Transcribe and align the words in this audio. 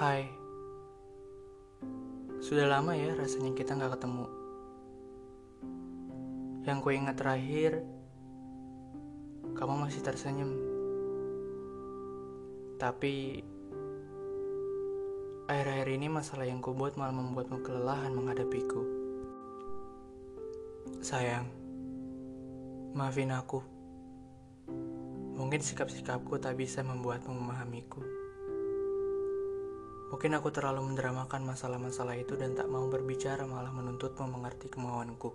Hai, 0.00 0.24
sudah 2.40 2.64
lama 2.64 2.96
ya 2.96 3.12
rasanya 3.12 3.52
kita 3.52 3.76
nggak 3.76 4.00
ketemu. 4.00 4.32
Yang 6.64 6.78
ku 6.80 6.88
ingat 6.88 7.20
terakhir, 7.20 7.84
kamu 9.52 9.74
masih 9.76 10.00
tersenyum. 10.00 10.56
Tapi 12.80 13.44
akhir-akhir 15.52 15.88
ini 15.92 16.08
masalah 16.08 16.48
yang 16.48 16.64
ku 16.64 16.72
buat 16.72 16.96
malah 16.96 17.12
membuatmu 17.20 17.60
kelelahan 17.60 18.16
menghadapiku. 18.16 18.80
Sayang, 21.04 21.44
maafin 22.96 23.36
aku. 23.36 23.60
Mungkin 25.36 25.60
sikap-sikapku 25.60 26.40
tak 26.40 26.56
bisa 26.56 26.80
membuatmu 26.80 27.36
memahamiku. 27.36 28.29
Mungkin 30.10 30.34
aku 30.34 30.50
terlalu 30.50 30.90
mendramakan 30.90 31.46
masalah-masalah 31.46 32.18
itu 32.18 32.34
dan 32.34 32.58
tak 32.58 32.66
mau 32.66 32.90
berbicara 32.90 33.46
malah 33.46 33.70
menuntutmu 33.70 34.26
mengerti 34.26 34.66
kemauanku. 34.66 35.30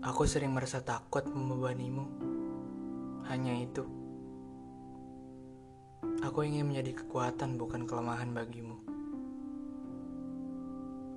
Aku 0.00 0.24
sering 0.24 0.56
merasa 0.56 0.80
takut 0.80 1.28
membebanimu. 1.28 2.08
Hanya 3.28 3.52
itu. 3.60 3.84
Aku 6.24 6.40
ingin 6.40 6.72
menjadi 6.72 7.04
kekuatan 7.04 7.60
bukan 7.60 7.84
kelemahan 7.84 8.32
bagimu. 8.32 8.80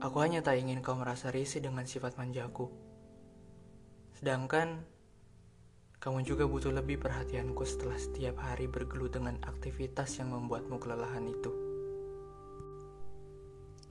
Aku 0.03 0.19
hanya 0.19 0.43
tak 0.43 0.59
ingin 0.59 0.83
kau 0.83 0.99
merasa 0.99 1.31
risih 1.31 1.63
dengan 1.63 1.87
sifat 1.87 2.19
manjaku. 2.19 2.67
Sedangkan 4.19 4.83
kamu 6.03 6.19
juga 6.27 6.43
butuh 6.43 6.75
lebih 6.75 6.99
perhatianku 6.99 7.63
setelah 7.63 7.95
setiap 7.95 8.35
hari 8.43 8.67
bergelut 8.67 9.15
dengan 9.15 9.39
aktivitas 9.39 10.19
yang 10.19 10.35
membuatmu 10.35 10.75
kelelahan 10.75 11.23
itu. 11.31 11.47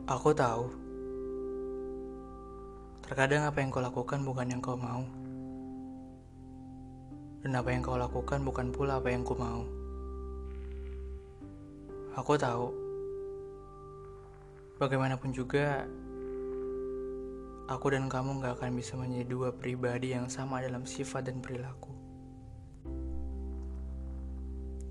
Aku 0.04 0.36
tahu. 0.36 0.68
Terkadang 3.08 3.48
apa 3.48 3.64
yang 3.64 3.72
kau 3.72 3.80
lakukan 3.80 4.20
bukan 4.28 4.44
yang 4.44 4.60
kau 4.60 4.76
mau. 4.76 5.08
Dan 7.40 7.56
apa 7.56 7.72
yang 7.72 7.80
kau 7.80 7.96
lakukan 7.96 8.44
bukan 8.44 8.76
pula 8.76 9.00
apa 9.00 9.08
yang 9.08 9.24
ku 9.24 9.32
mau. 9.32 9.64
Aku 12.20 12.36
tahu. 12.36 12.76
Bagaimanapun 14.76 15.32
juga, 15.32 15.88
aku 17.72 17.88
dan 17.88 18.12
kamu 18.12 18.44
gak 18.44 18.60
akan 18.60 18.76
bisa 18.76 19.00
menjadi 19.00 19.24
dua 19.24 19.48
pribadi 19.56 20.12
yang 20.12 20.28
sama 20.28 20.60
dalam 20.60 20.84
sifat 20.84 21.32
dan 21.32 21.40
perilaku. 21.40 22.01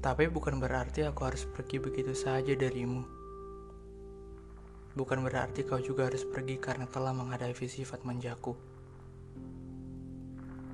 Tapi 0.01 0.33
bukan 0.33 0.57
berarti 0.57 1.05
aku 1.05 1.29
harus 1.29 1.45
pergi 1.45 1.77
begitu 1.77 2.17
saja 2.17 2.57
darimu. 2.57 3.05
Bukan 4.97 5.21
berarti 5.21 5.61
kau 5.61 5.77
juga 5.77 6.09
harus 6.09 6.25
pergi 6.25 6.57
karena 6.57 6.89
telah 6.89 7.13
menghadapi 7.13 7.69
sifat 7.69 8.01
manjaku. 8.01 8.57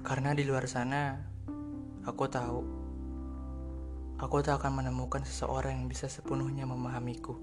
Karena 0.08 0.31
di 0.31 0.48
luar 0.48 0.64
sana, 0.72 1.20
aku 2.08 2.23
tahu. 2.31 2.61
Aku 4.23 4.39
tak 4.39 4.64
akan 4.64 4.80
menemukan 4.80 5.28
seseorang 5.28 5.75
yang 5.75 5.92
bisa 5.92 6.08
sepenuhnya 6.08 6.64
memahamiku. 6.64 7.36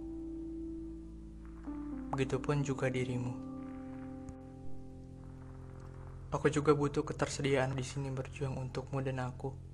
Begitupun 2.17 2.65
juga 2.65 2.89
dirimu. 2.89 3.37
Aku 6.33 6.49
juga 6.49 6.73
butuh 6.73 7.05
ketersediaan 7.05 7.77
di 7.77 7.85
sini 7.85 8.09
berjuang 8.09 8.57
untukmu 8.57 9.05
dan 9.05 9.21
aku. 9.21 9.74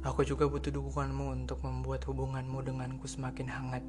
Aku 0.00 0.24
juga 0.24 0.48
butuh 0.48 0.72
dukunganmu 0.72 1.44
untuk 1.44 1.60
membuat 1.60 2.08
hubunganmu 2.08 2.64
denganku 2.64 3.04
semakin 3.04 3.48
hangat 3.52 3.84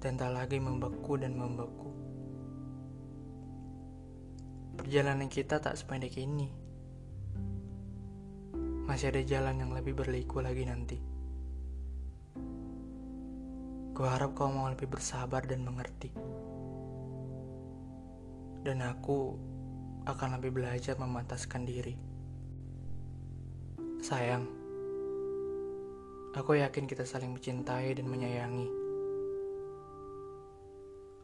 dan 0.00 0.20
tak 0.20 0.36
lagi 0.36 0.60
membeku 0.60 1.16
dan 1.16 1.32
membeku. 1.32 1.88
Perjalanan 4.76 5.32
kita 5.32 5.60
tak 5.60 5.76
sependek 5.76 6.16
ini. 6.20 6.48
Masih 8.84 9.12
ada 9.12 9.24
jalan 9.24 9.60
yang 9.60 9.72
lebih 9.72 9.96
berliku 9.96 10.44
lagi 10.44 10.64
nanti. 10.68 10.98
Ku 13.96 14.00
harap 14.04 14.36
kau 14.36 14.48
mau 14.48 14.68
lebih 14.68 14.88
bersabar 14.88 15.44
dan 15.44 15.64
mengerti. 15.64 16.12
Dan 18.60 18.84
aku 18.84 19.36
akan 20.04 20.40
lebih 20.40 20.52
belajar 20.52 20.96
memantaskan 20.96 21.64
diri. 21.68 21.96
Sayang, 24.00 24.59
aku 26.30 26.62
yakin 26.62 26.86
kita 26.86 27.02
saling 27.02 27.34
mencintai 27.34 27.90
dan 27.98 28.06
menyayangi. 28.06 28.68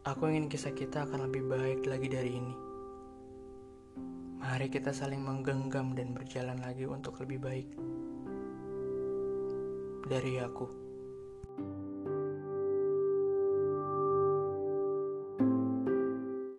Aku 0.06 0.30
ingin 0.30 0.46
kisah 0.50 0.74
kita 0.74 1.06
akan 1.06 1.30
lebih 1.30 1.46
baik 1.46 1.86
lagi 1.86 2.08
dari 2.10 2.30
ini. 2.34 2.54
Mari 4.38 4.70
kita 4.70 4.94
saling 4.94 5.18
menggenggam 5.18 5.94
dan 5.98 6.14
berjalan 6.14 6.58
lagi 6.62 6.86
untuk 6.86 7.18
lebih 7.22 7.42
baik. 7.42 7.68
Dari 10.06 10.38
aku. 10.38 10.85